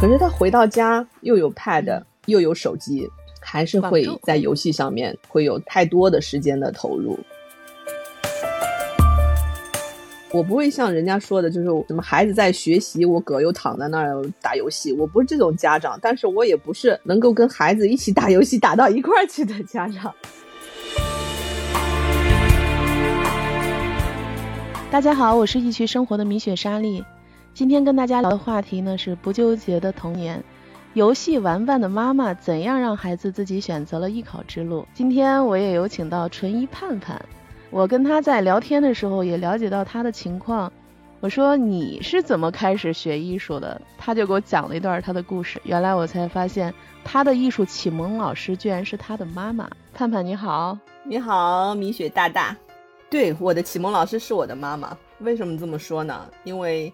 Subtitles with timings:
[0.00, 3.06] 可是他回到家又有 pad 又有手机，
[3.38, 7.18] 还是会在游戏上面会有太多的时间的投入。
[10.32, 14.90] 我不会像人家说的，就是什么孩子在学习，我哥又躺在那儿打游戏。
[14.94, 20.14] 我不是这种家长，但是我也不是能够跟孩子一起打游戏打到一块儿去的家长。
[24.90, 27.04] 大家好，我是易趣生活的米雪莎莉。
[27.52, 30.42] 今天跟大家聊的话题呢是不纠结的童年，
[30.94, 34.86] 游戏玩伴的妈妈怎样让孩子自己选择了艺考之路？
[34.94, 37.20] 今天我也有请到纯一盼盼。
[37.70, 40.72] 我跟他在聊天的时候也了解到他的情况，
[41.20, 43.80] 我说你是怎么开始学艺术的？
[43.98, 45.60] 他就给我讲了一段他的故事。
[45.64, 46.72] 原来我才发现
[47.04, 49.68] 他的艺术启蒙老师居然是他的妈妈。
[49.92, 52.56] 盼盼你好，你好，米雪大大。
[53.10, 54.96] 对，我的启蒙老师是我的妈妈。
[55.18, 56.26] 为什么这么说呢？
[56.44, 56.92] 因为，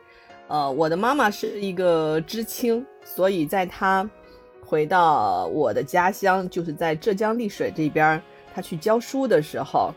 [0.49, 4.09] 呃，我的妈妈是一个知青，所以在她
[4.65, 8.23] 回到我的家乡，就是在浙江丽水这边，
[8.55, 9.93] 她去教书的时候。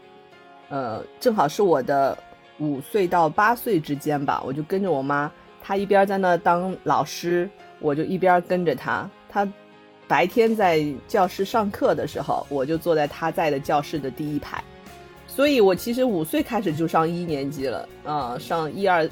[0.70, 2.16] 呃，正好是我的
[2.60, 9.10] 五岁到八岁之间吧，我就跟着我妈，她一边在那当老师，我就一边跟着她。
[9.28, 9.52] 她
[10.08, 14.64] 白天在教室上课的时候，我就坐在她在的教室的第一排。
[15.28, 19.10] 所以我其实五岁开始就上一年级了，啊，上一二，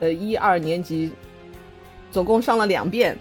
[0.00, 1.12] 呃，一二年级，
[2.10, 3.16] 总共上了两遍。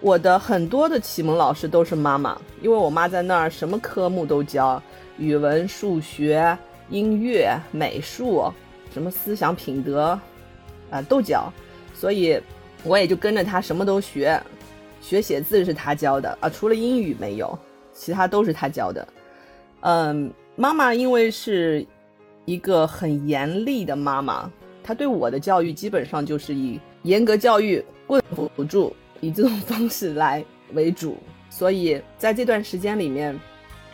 [0.00, 4.82] 我的很多的启蒙老师都是妈妈，因为我妈在那儿什么科目都教，
[5.18, 6.56] 语文、数学。
[6.90, 8.52] 音乐、美术，
[8.92, 10.18] 什么思想品德，
[10.90, 11.48] 啊，都教，
[11.94, 12.36] 所以
[12.82, 14.42] 我也就跟着他什么都学，
[15.00, 17.56] 学写字是他教的啊，除了英语没有，
[17.94, 19.06] 其他都是他教的。
[19.82, 21.86] 嗯，妈妈因为是
[22.44, 24.50] 一个很严厉的妈妈，
[24.90, 31.16] 他对我的教育基本上就是以严格教育、棍辅助，以这种方式来为主，
[31.48, 33.38] 所以在这段时间里面，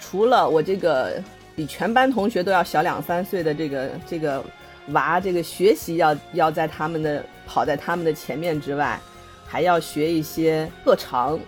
[0.01, 1.23] 除了我这个。
[1.55, 4.45] 比全班同学都要小两三岁的这个这个
[4.89, 9.01] 娃，这个学习要要在他们的跑在他们的前面之外，
[9.47, 11.41] 还要学一些特长。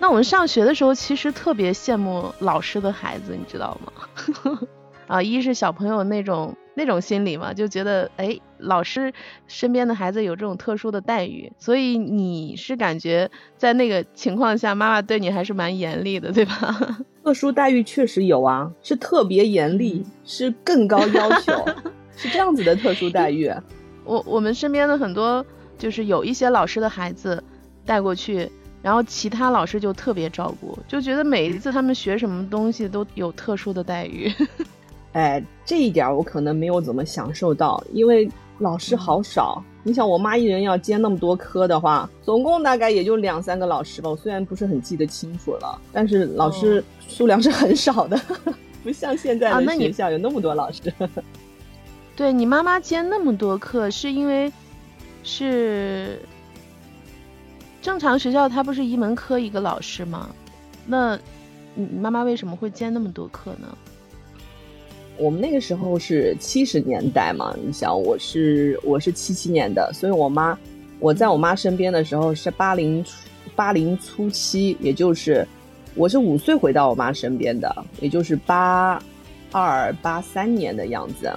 [0.00, 4.58] 那我们上学的时候，其实特别羡慕老师的孩子，你知道吗？
[5.06, 9.10] 啊，一是小朋友那种那种心理嘛，就觉得哎，老师
[9.46, 16.98] 身边的孩子有这种特殊的待遇，所以你是感觉在那个情况下，妈妈对你还是蛮严厉的，对吧？
[17.24, 21.64] 特殊待遇确实有啊，是特别严厉，是更高要求，
[22.14, 23.50] 是这样子的特殊待遇。
[24.04, 25.44] 我我们身边的很多
[25.78, 27.42] 就是有一些老师的孩子
[27.86, 28.48] 带过去，
[28.82, 34.30] 然后其他老师就特别照顾，就觉得每一次他们学什么东西都有特殊的待遇。
[35.16, 38.28] 哎，这一点我可能没有怎么享受到，因为
[38.58, 39.64] 老师好少。
[39.82, 44.10] 你想，我妈一人要兼那么多科的话，总共大概也就两三个老师吧。
[44.10, 48.20] 我虽然不是很记得清楚了，但是老师数量是很少的，
[48.84, 50.92] 不像现在的学校有那么多老师。
[52.14, 54.52] 对你妈妈兼那么多课，是因为
[55.22, 56.20] 是
[57.80, 60.28] 正常学校，它不是一门科一个老师吗？
[60.84, 61.18] 那
[61.74, 63.66] 你妈妈为什么会兼那么多课呢？
[65.18, 70.58] 我们那个时候是七十年代嘛，你想我是我是七七年的，所以我妈
[70.98, 73.04] 我在我妈身边的时候是八零
[73.54, 75.46] 八零初期，也就是
[75.94, 79.02] 我是五岁回到我妈身边的，也就是八
[79.52, 81.32] 二八三年的样子。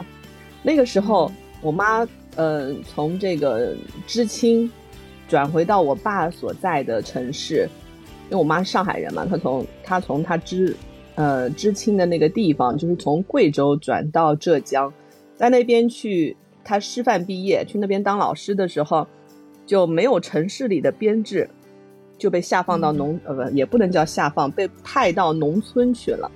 [0.61, 3.73] 那个时候我妈呃从这个
[4.06, 4.69] 知青
[5.29, 7.69] 转回到我爸所在的城市，
[8.25, 10.75] 因为我妈是上海人嘛，她从她从她知。
[11.19, 14.94] 呃，知青的那个地方，就是从贵州转到浙江，
[15.35, 19.06] 在那边去他师范毕业，去那边当老师的时候，
[19.66, 21.50] 就没有城市里的编制，
[22.18, 26.31] 就被下放到农呃不也不能叫下放，被派到农村去了。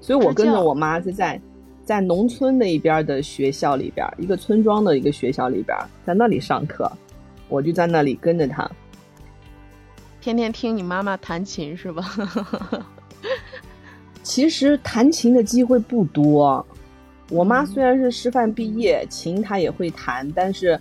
[0.00, 1.40] 所以我跟着我妈是在
[1.82, 5.76] 在农村那一边的学校里边，一个村庄的一个学校里边，
[6.06, 6.88] 在那里上课，
[7.48, 8.70] 我就在那里跟着他，
[10.20, 12.04] 天天听你妈妈弹琴是吧？
[14.24, 16.66] 其实弹琴的机会不多，
[17.28, 20.80] 我妈虽然是师范毕业，琴她也会弹，但是，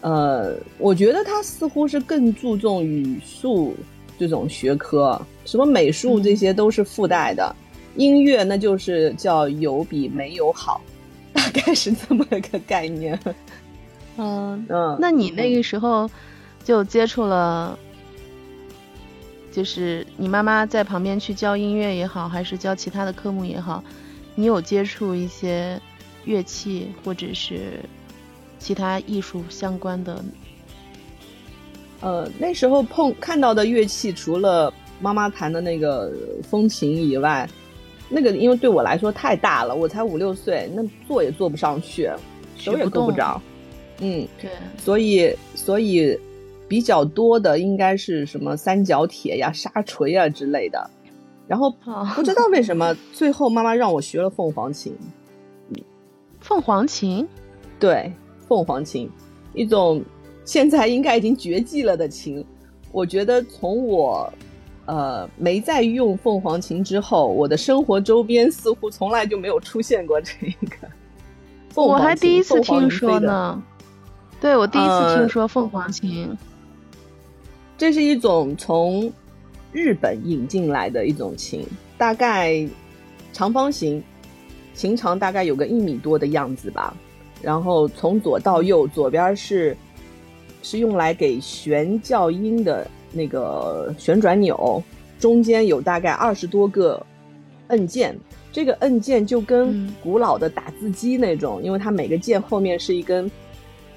[0.00, 3.74] 呃，我觉得她似乎是更注重语数
[4.16, 7.54] 这种学科，什么美术这些都是附带的，
[7.96, 10.80] 音乐那就是叫有比没有好，
[11.34, 13.18] 大概是这么一个概念。
[14.16, 16.08] 嗯嗯，那你那个时候
[16.62, 17.76] 就接触了。
[19.52, 23.82] 就是你妈妈在旁边去教音乐也好，还是教其他的科目也好，
[24.34, 25.80] 你有接触一些
[26.24, 27.80] 乐器或者是
[28.58, 30.24] 其他艺术相关的？
[32.00, 36.12] 呃，那时候碰看到的乐器，除了妈妈弹的那个
[36.48, 37.48] 风琴以外，
[38.08, 42.10] 那个因为对我来说太大了，我才五六岁，那坐也坐不上去，
[42.56, 43.40] 手也够不着。
[43.98, 46.18] 嗯，对，所以所以
[46.70, 50.88] 比较多的应该是什么三角铁呀、沙锤啊之类的。
[51.48, 51.68] 然后
[52.14, 54.96] 不知道为什么，最后妈妈让我学了凤凰琴。
[56.38, 57.26] 凤凰琴，
[57.80, 58.12] 对，
[58.46, 59.10] 凤凰琴，
[59.52, 60.00] 一种
[60.44, 62.46] 现在应该已经绝迹了的琴。
[62.92, 64.32] 我觉得从我
[64.86, 70.32] 呃没再用凤凰琴之后，我的生活周边似乎从来就没有出现过这
[70.68, 70.88] 个。
[71.74, 73.60] 我还第一次听说呢。
[74.40, 76.38] 对，我第一次听说凤凰琴。
[77.80, 79.10] 这是一种从
[79.72, 81.64] 日本引进来的一种琴，
[81.96, 82.68] 大概
[83.32, 84.02] 长方形。
[84.74, 86.94] 琴长大概有个一米多的样子吧，
[87.40, 89.74] 然后从左到右，左边是
[90.62, 94.82] 是用来给旋教音的那个旋转钮，
[95.18, 97.02] 中间有大概二十多个
[97.68, 98.14] 按键，
[98.52, 103.30] 这个按键就跟古老的打字机那种，因为它每个键后面是一根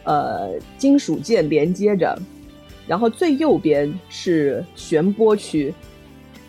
[0.06, 2.18] 呃金属键连接着，
[2.88, 5.74] 然后最右边是旋拨区，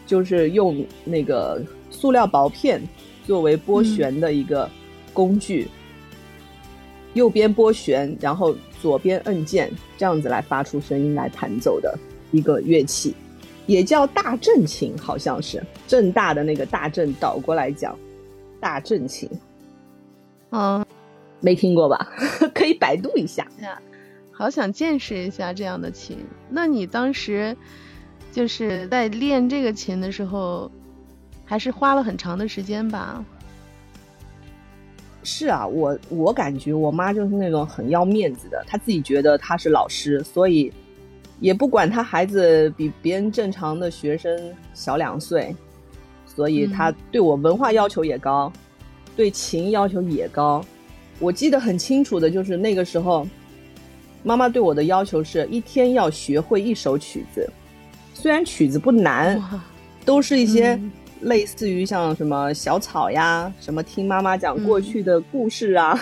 [0.06, 2.82] 就是用那个塑料薄片。
[3.26, 4.68] 作为拨弦的一个
[5.14, 5.66] 工具，
[7.14, 11.98] 右边拨弦，然后左边摁键，这样子来发出声音来弹奏的
[12.32, 13.14] 一个乐器，
[13.64, 17.98] 也叫大正琴，好像是正大的那个大正倒过来讲，
[18.60, 19.26] 大正琴。
[20.50, 20.84] 嗯，
[21.40, 22.06] 没听过吧？
[22.54, 23.48] 可以百度一下。
[24.36, 26.18] 好想见识一下这样的琴。
[26.50, 27.56] 那你当时
[28.32, 30.70] 就是在练这个琴的时候？
[31.46, 33.22] 还是花了很长的时间吧。
[35.22, 40.72] 是啊，我我感觉我妈就是那种很要面子的，她自己觉得她是老师，所以
[41.40, 45.54] 也不管她孩子比别人正常的学生小两岁，
[46.26, 48.50] 所以她对我文化要求也高，
[49.14, 50.64] 对琴要求也高。
[51.18, 53.28] 我记得很清楚的就是那个时候，
[54.24, 57.48] 妈妈对我的要求是一天要学会一首曲子，
[58.12, 59.40] 虽然曲子不难，
[60.04, 60.76] 都是一些。
[61.20, 65.98] 类似于像什么小草呀，什么听妈妈讲过去的故事啊，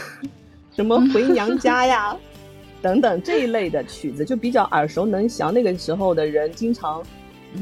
[0.75, 2.17] 什么回娘家呀，
[2.83, 5.55] 等等这一类的曲子，就比较耳熟能详。
[5.55, 7.01] 那个时候的人经常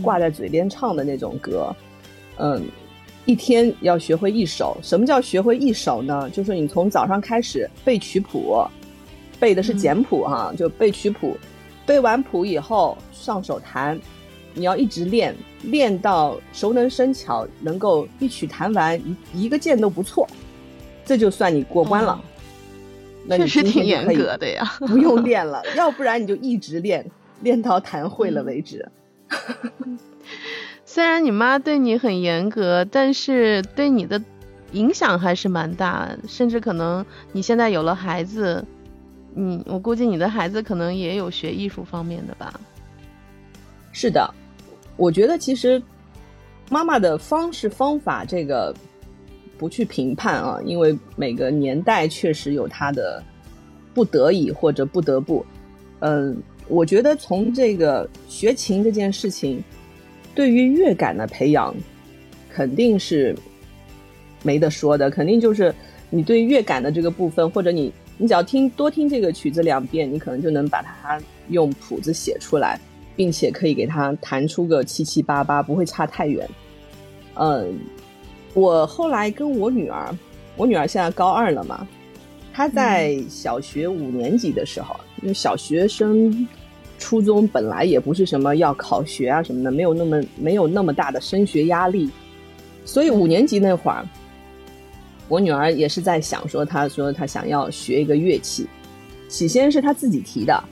[0.01, 1.77] 挂在嘴边唱的那种歌，
[2.39, 2.65] 嗯，
[3.27, 4.79] 一天要学会一首。
[4.83, 6.31] 什么叫学会一首呢？
[6.31, 8.65] 就是你从早上开始背曲谱，
[9.41, 11.37] 背的是简谱哈，就背曲谱，
[11.85, 13.99] 背完谱以后上手弹。
[14.53, 20.29] 你要一直练，练到熟能生巧，能够一曲弹完一一个键都不错，
[21.05, 22.21] 这就算你过关了。
[23.29, 27.09] 确实挺严格的呀， 不用练了， 要不然你就一直练，
[27.43, 28.89] 练到弹会了为止。
[30.85, 34.21] 虽然你妈对你很严格，但是对你的
[34.73, 38.65] 影响还是蛮大，甚至可能你现在有了孩子，
[39.35, 42.59] 你我估计你的孩子可能也有学艺术方面的吧。
[43.93, 44.33] 是的。
[44.97, 45.83] 我觉得其实
[46.69, 48.75] 妈妈的方式方法这个
[49.57, 53.23] 不去评判啊，因为每个年代确实有她的
[53.95, 55.45] 不得已或者不得不。
[56.01, 56.37] 嗯，
[56.69, 59.63] 我觉得从这个学琴这件事情，
[60.35, 61.75] 对于乐感的培养
[62.51, 63.35] 肯定是
[64.43, 65.75] 没得说的，肯定就是
[66.11, 72.79] 你对乐感的这个部分，或者你你只要听多听这个曲子两遍，你可能就能把它用谱子写出来。
[73.17, 76.49] 并且可以给它弹出个七七八八，不会差太远。
[77.35, 77.79] 嗯，
[78.55, 80.17] 我后来跟我女儿，
[80.57, 81.87] 我女儿现在高二了嘛，
[82.51, 86.49] 她在小学五年级的时候，因为小学生、
[86.99, 92.09] 初中本来也不是什么要考学啊什么的，没有那么没有那么大的升学压力，
[92.87, 94.09] 所以五年级那会儿，
[95.31, 98.67] 我女儿也是在想说，她说她想要学一个乐器，
[99.29, 100.63] 起先是她自己提的。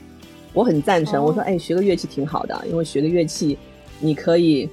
[0.53, 3.57] 我很赞成，我说，哎，学个乐器挺好的，因为学个乐器，
[3.99, 4.67] 你可以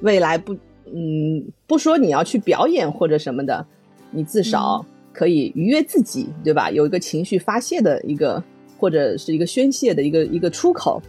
[0.00, 0.52] 未来不，
[0.92, 3.64] 嗯，不说你要去表演或者什么的，
[4.10, 6.70] 你至少可以愉悦自己，对吧？
[6.70, 8.42] 有一个情绪发泄的一个，
[8.76, 11.00] 或者是一个宣泄的一个一个出口。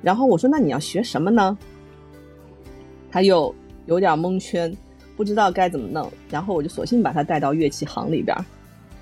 [0.00, 1.58] 然后我说，那你要学什么呢？
[3.10, 3.54] 她又
[3.86, 4.74] 有点蒙圈，
[5.16, 6.12] 不知道该怎么弄。
[6.30, 8.36] 然后我就索性把它带到乐器行里边，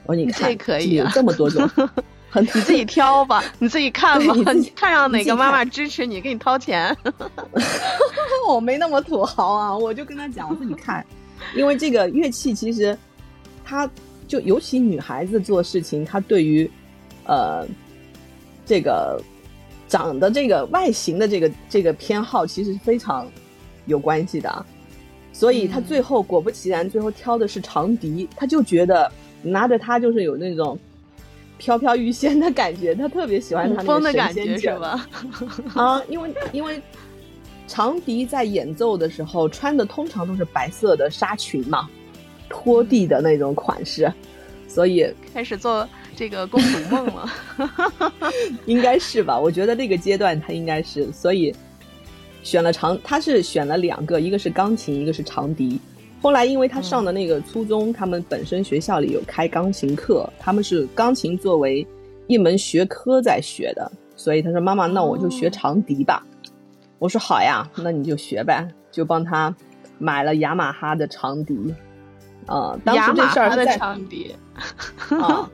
[0.06, 1.68] 我说，你看，可以有这么多种。
[2.34, 6.96] 你自己挑吧，你自己看吧，你看上哪个妈妈支持你，给你掏钱。
[8.48, 11.04] 我没那么土豪啊，我就跟他讲，我说你看，
[11.54, 12.96] 因为这个乐器其实，
[13.62, 13.88] 它
[14.26, 16.68] 就尤其女孩子做事情，她对于
[17.26, 17.66] 呃
[18.64, 19.22] 这个
[19.86, 23.30] 长的这个外形的这个这个偏好其实是非常
[23.84, 24.66] 有关系的，
[25.32, 29.10] 所以他最后果不其然，最后挑的是长笛，他就觉得
[29.42, 30.78] 拿着它就是有那种
[31.58, 35.08] 飘飘欲仙的感觉，他特别喜欢他那个感觉是吧？
[35.74, 36.80] 啊，因为因为
[37.66, 41.88] 长笛在演奏的时候穿的通常都是白色的纱裙嘛，
[42.48, 44.12] 拖地的那种款式，
[44.68, 45.88] 所以开始做。
[46.14, 47.26] 这个公主梦了，
[48.66, 49.36] 应该是吧？
[49.40, 51.52] 我觉得那个阶段他应该是，所以
[52.42, 55.80] 选了长，他是选了两个，一个是钢琴，一个是长笛。
[56.20, 61.86] 后来因为他上的那个初中，他们本身学校里有开钢琴课，他们是钢琴作为
[62.26, 66.24] 一门学科在学的，所以他说：“妈妈，那我就学长笛吧。”
[67.00, 69.54] 我说：“好呀，那你就学呗。”就帮他
[69.98, 71.74] 买了雅马哈的长笛。
[72.46, 74.34] 啊，当时这事儿在长笛
[75.20, 75.50] 啊。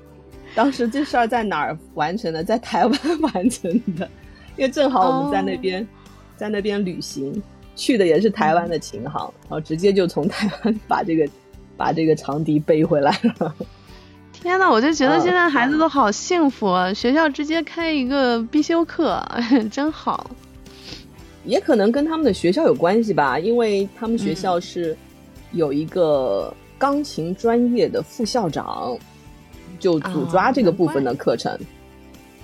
[0.54, 2.42] 当时这事儿在哪儿完成的？
[2.42, 2.98] 在台湾
[3.32, 4.08] 完成的，
[4.56, 5.86] 因为正好我们在那边，
[6.38, 7.42] 在那边旅行，
[7.74, 11.28] 去的也是台湾的琴行，然后直接就从台湾把这个
[11.76, 13.54] 把这个长笛背回来了。
[14.32, 16.94] 天呐，我就觉得现在孩子都好幸福啊！
[16.94, 19.20] 学校直接开一个必修课，
[19.70, 20.30] 真好。
[21.44, 24.96] 也可能跟他们的学校有关系吧，因为他们学校是
[25.52, 28.96] 有一个钢琴专业的副校长。
[29.80, 31.56] 就主抓这个部分的课程，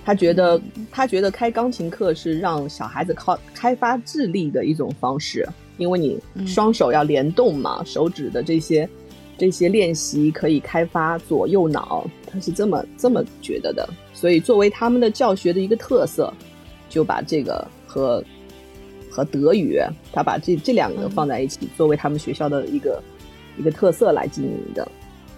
[0.05, 5.47] 他觉得他觉得开钢琴课是让小孩子靠开发智力的一种方式，
[5.77, 8.87] 因为你双手要联动嘛，手指的这些
[9.35, 13.89] 这些练习可以开发左右脑，他是这么这么觉得的。
[14.13, 16.31] 所以作为他们的教学的一个特色，
[16.87, 18.23] 就把这个和
[19.09, 19.81] 和德语，
[20.13, 23.01] 他把这这两个放在一起，作为他们学校的一个
[23.57, 24.87] 一个特色来经营的，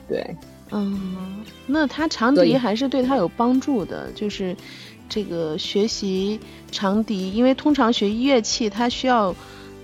[0.10, 0.36] 对。
[0.72, 4.56] 嗯，那他长笛还是对他有帮助的，就是
[5.08, 6.40] 这个学习
[6.72, 9.34] 长笛，因为通常学乐器，它需要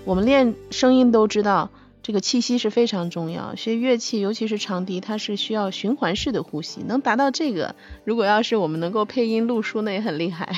[0.04, 1.70] 我们练声音都知道，
[2.02, 3.54] 这个气息是非常重要。
[3.54, 7.74] 学乐器，尤其是长笛，它是需要循环式的呼吸，能达到这个，
[8.04, 10.54] 如果要是我们能够配音录书，那也很厉害。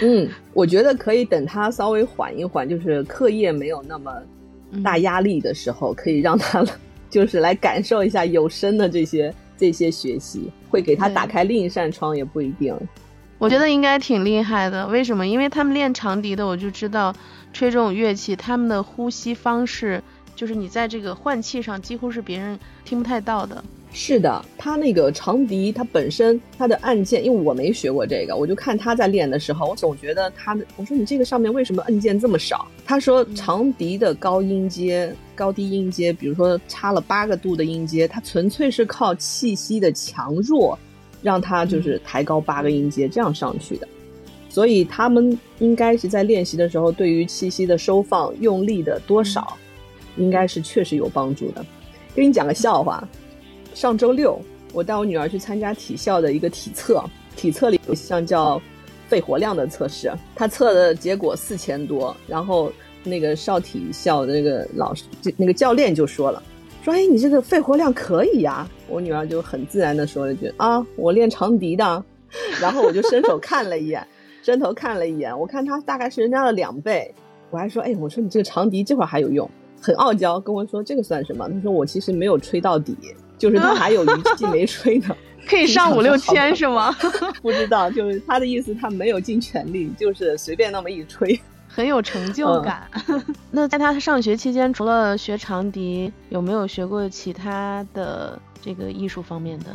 [0.00, 4.12] 嗯，我觉得可以等他稍微缓一缓，就是课业没有那么
[4.84, 6.64] 大压力的时候，可以让他。
[7.08, 12.76] 就是来感受一下有声的这些这些学习，会给他打开另一扇窗，也不一定。
[13.38, 15.26] 我觉得应该挺厉害的，为什么？
[15.26, 17.14] 因为他们练长笛的，我就知道
[17.52, 20.02] 吹这种乐器，他们的呼吸方式，
[20.34, 23.62] 就是你在这个换气上，几乎是别人听不太到的。
[23.92, 32.68] 是的，他那个长笛，它本身它的按键，因为我没学过这个，我就看他在练的时候，我总觉得他的，我说你这个上面为什么按键这么少？
[32.84, 40.78] 他说长笛的高音阶、高低音阶，比如说差了八个度的音阶，它纯粹是靠气息的强弱，
[41.22, 43.88] 让它就是抬高八个音阶这样上去的。
[44.50, 49.56] 所以他们应该是在练习的时候，对于气息的收放、用力的多少，
[50.18, 51.64] 应该是确实有帮助的。
[52.14, 53.02] 给你讲个笑话。
[53.76, 54.40] 上周六，
[54.72, 57.04] 我带我女儿去参加体校的一个体测，
[57.36, 58.58] 体测里有一项叫
[59.06, 62.72] 肺活量的测试，她测的结果四千多，然后
[63.04, 65.04] 那个少体校的那个老师，
[65.36, 66.42] 那个教练就说了，
[66.82, 68.66] 说哎，你这个肺活量可以呀。
[68.88, 72.02] 我女儿就很自然的说了一句啊，我练长笛的。
[72.58, 74.02] 然后我就伸手看了一眼，
[74.42, 77.14] 伸头看了一眼，我看她大概是人家的两倍，
[77.50, 79.46] 我还说哎，我说你这个长笛这会儿还有用，
[79.82, 81.46] 很傲娇跟我说这个算什么？
[81.50, 82.96] 她说我其实没有吹到底。
[83.38, 85.16] 就是他还有一季没吹呢，
[85.46, 86.94] 可以上五六千是吗？
[87.42, 91.38] 不知道，就是他的意思，他没有尽全力，就是随便那么一吹，
[91.68, 92.88] 很有成就感。
[93.50, 99.66] 那在他上学期间，除了学长笛，有没有学过其他的这个艺术方面的？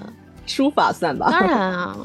[0.48, 1.30] 书法算吧。
[1.30, 1.96] 当然啊，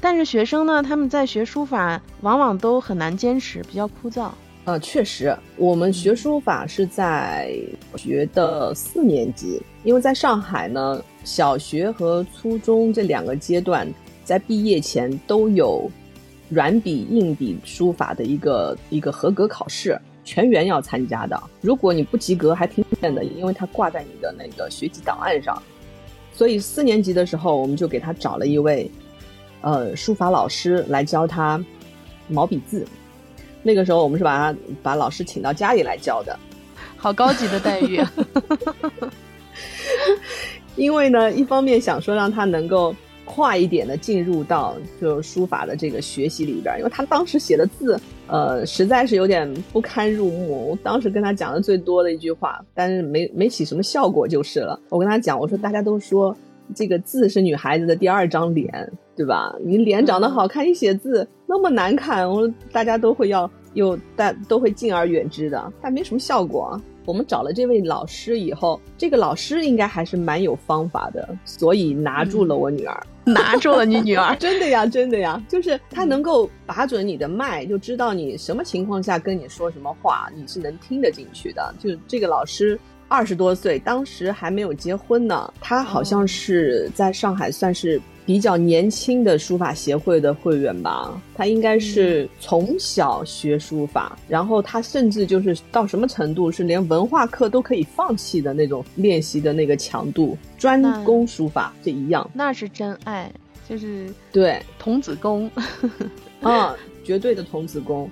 [0.00, 4.28] 但是学生呢，他们在学书法往往都很难坚持，比较枯燥。
[4.66, 7.54] 呃，确实，我们学书法是在
[7.96, 13.86] 学的四年级，因为在上海呢，小学和初中这两个阶段
[14.24, 15.90] 在毕业前都有
[16.48, 21.38] 软笔、硬笔书法的一个一个合格考试，全员要参加的。
[21.60, 25.62] 如果你不及格，还挺险的，因为它挂在你的那个学籍档案上。
[26.32, 28.90] 所以四年级的时候，我们就给他找了一位
[29.60, 31.62] 呃书法老师来教他
[32.28, 32.86] 毛笔字。
[33.64, 36.38] 那个时候，我们是把他把老师请到家里来教的，
[36.96, 38.00] 好高级的待遇。
[40.76, 42.94] 因为呢，一方面想说让他能够
[43.24, 50.70] 快一点的进入到就书法的这个学习里边，因为他当时写的字，呃，实在是有点不堪入目。
[50.70, 54.78] 我当时跟他讲的最多的一句话，但是没没起什么效果就是了。
[54.88, 56.36] 我跟他讲，我说大家都说
[56.74, 59.54] 这个字是女孩子的第二张脸，对吧？
[59.64, 61.26] 你脸长得好看，一写字。
[61.46, 66.80] 那么难看，我大家都会要有，但都会敬而远之的，但没什么效果。
[67.06, 81.74] 我们找了这位老师以后，这个老师应该还是蛮有方法的，所以拿住了我女儿， 拿住了你女儿， 真的呀，真的呀，就是他能够把准你的脉，就知道你什么情况下跟你说什么话，你是能听得进去的。
[81.78, 88.00] 就这个老师二十多岁，当时还没有结婚呢，他好像是在上海算是。
[88.26, 103.30] 比较年轻的书法协会的会员吧，他应该是从小学书法，然后他甚至就是到什么程度，是连文化课都可以放弃的那种练习的那个强度，专攻书法这一样，那是真爱，
[103.68, 104.10] 就是。
[104.32, 104.58] 对。
[104.78, 105.50] 童子功，
[106.40, 108.10] 嗯，绝对的童子功，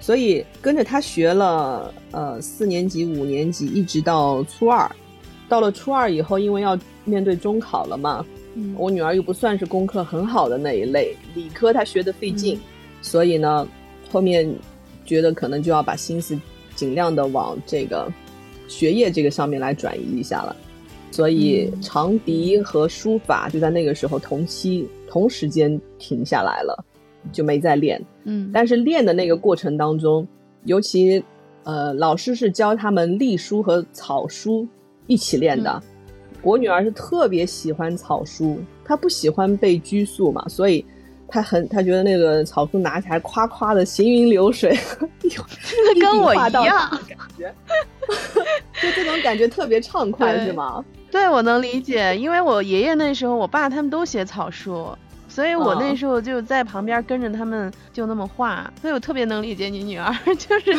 [0.00, 4.90] 所以跟着他学了呃四年级、五年级，一直到初二，
[5.48, 8.24] 到了初二以后，因为要面对中考了嘛。
[8.76, 12.58] 我女儿又不算是功课很好的那一类，理科她学的费劲，
[13.02, 13.68] 所以呢，
[14.10, 14.52] 后面
[15.04, 16.36] 觉得可能就要把心思
[16.74, 18.10] 尽量的往这个
[18.66, 20.56] 学业这个上面来转移一下了，
[21.12, 26.84] 所以长笛和书法就在那个时候同期同时间停下来了，
[27.32, 28.04] 就没再练。
[28.30, 30.28] 嗯，但是练的那个过程当中，
[30.64, 31.24] 尤其
[31.64, 34.68] 呃，老师是教他们隶书和草书
[35.06, 35.82] 一起练的。
[36.42, 40.84] 我女儿是特别喜欢草书，她不喜欢被拘束嘛，所以
[41.26, 44.78] 她很她觉得那个草书拿起来夸夸的行云流水，
[46.00, 47.54] 跟我一样感觉，
[48.80, 50.84] 就这种感觉特别畅快，是吗？
[51.10, 54.86] 对，我能理解，因为我爷爷那时候，我爸他们都写草书。
[55.38, 58.68] 所以我那时候就在旁边跟着他们，就那么画。
[58.80, 60.76] 所以我特别能理解你女儿， 就是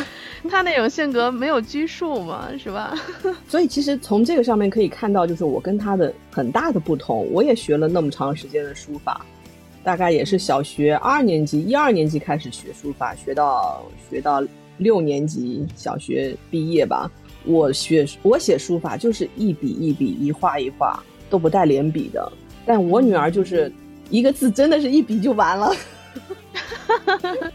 [0.49, 2.93] 她那种性格没有拘束嘛，是吧？
[3.47, 7.25] 所以其实从这个上面可以看到，就是我跟她的很大的不同。
[7.31, 9.25] 我也学了那么长时间的书法，
[9.81, 14.43] 大概也是小学二年级、一二年级开始学书法，学到学到
[14.77, 17.09] 六年级小学毕业吧。
[17.45, 22.29] 我学我写书法就是一笔一笔、一画一画都不带连笔的，
[22.65, 23.71] 但我女儿就是。
[24.09, 25.71] 一个字真的是一笔就完了，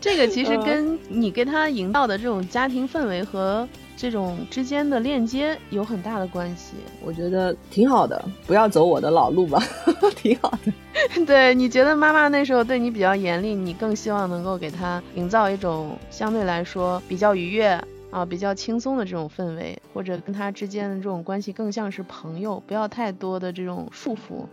[0.00, 6.74] 这个其实跟你给他营造的这种家庭氛围和这种之间的链接有很大的关系。
[7.04, 9.62] 我觉得挺好的，不要走我的老路吧，
[10.16, 10.72] 挺好的。
[11.26, 24.44] 对，你觉得妈妈那时候对你比较严厉，你更希望能够给他营造一种相对来说比较愉悦啊、比较轻松的这种氛围，或者跟他之间的这种关系更像是朋友，不要太多的这种束缚。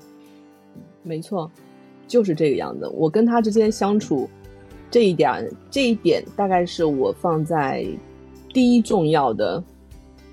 [1.04, 1.50] 没错，
[2.08, 2.88] 就是这个样子。
[2.94, 4.30] 我跟他之间相处，
[4.92, 7.86] 这一点，这一点大概是我放在
[8.54, 9.64] 第一重要的，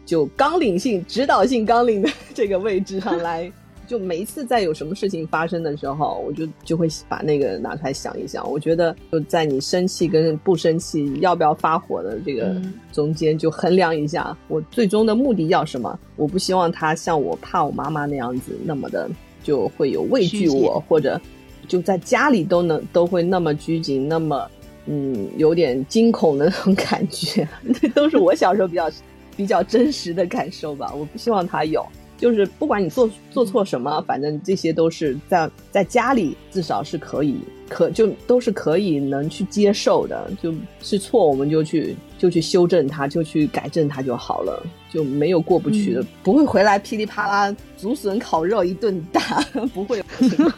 [0.04, 3.50] 就纲领性、指导性纲领的 这个位置上 来。
[3.88, 8.50] 就每一次在有什么事情发生的时候，我就就会把那个拿出来想一想。
[8.50, 15.96] 我觉得就在你生气跟不生气、要不要发火的这个中间，就衡量一下我最终的目的要什么。
[16.16, 19.08] 我不希望他像我怕我妈妈那样子那么的。
[19.46, 21.20] 就会有畏惧我，或者
[21.68, 24.50] 就在家里都能都会那么拘谨，那么
[24.86, 28.90] 嗯有点惊恐的那种感觉， 那都是我小时候比较
[29.36, 30.92] 比较真实的感受吧。
[30.92, 31.86] 我不希望他有，
[32.18, 37.36] 就是不管你做做错什么，反正这些都是在在家里至少是可以
[37.68, 44.66] 可就都是可以能去接受的，就是错我们就去就去修正它，就去改正它就好了。
[44.96, 49.20] 就没有过不去的，不会回来噼里啪啦竹笋烤肉一顿打，
[49.74, 50.02] 不会。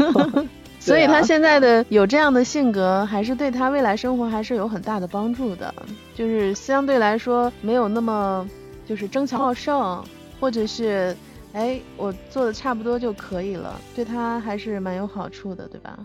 [0.79, 5.75] 所以他现在的有这样的性格，还是对他未来生活还是有很大的帮助的。
[6.15, 8.49] 就是相对来说没有那么
[8.87, 10.05] 就是争强好胜，
[10.39, 11.17] 或者是
[11.53, 15.99] 哎我做的差不多就可以了，对他还是蛮有好处的，对吧？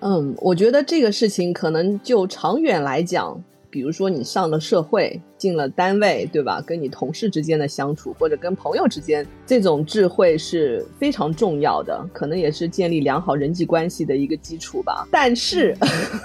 [0.00, 3.40] 嗯，我觉得这个事情可能就长远来讲。
[3.70, 6.60] 比如说你上了社会，进了单位，对吧？
[6.66, 15.06] 跟你同事之间的相处，或者跟朋友之间，这种智慧是非常重要的，可能也是建立良好人际关系的一个基础吧。
[15.12, 15.76] 但是，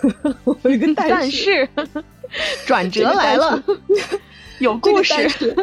[0.63, 1.69] 有一个但 是，
[2.65, 3.63] 转折来了，
[4.60, 5.55] 有 故事。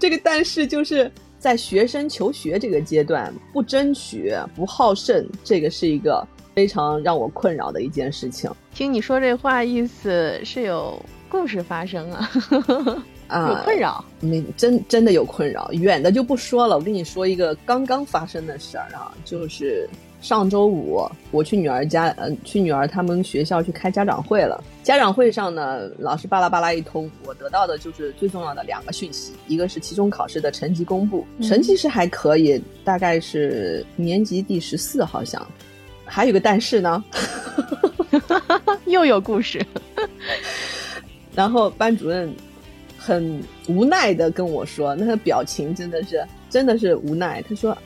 [0.00, 6.26] 这个但是就是在学生求学这个阶段，不争取、不好胜，这个是一个。
[6.60, 8.50] 非常让我困扰的一件事情。
[8.74, 12.30] 听你说这话，意思是有故事发生啊？
[13.28, 14.04] 啊，有困扰？
[14.20, 15.70] 没，真真的有困扰。
[15.72, 19.88] 远的就不说了，我跟你说一个刚刚发生的事儿啊，就是
[20.20, 24.62] 上周五我去女儿家，嗯，去女儿他们学校去开家长会了。
[24.82, 35.40] 家长会上呢，老师巴拉巴拉一通，我得到的就是最重要的两个讯息，一个是期中考试的成绩公布，成绩是还可以，大概是年级第十四，好像。
[36.10, 37.02] 还有个但是呢，
[38.86, 39.64] 又有故事。
[41.34, 42.34] 然后班主任
[42.98, 47.40] 很无奈的跟我说，那个表情真的是真的是无奈。
[47.48, 47.76] 他说：“